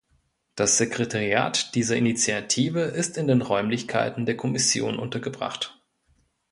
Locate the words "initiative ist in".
1.95-3.27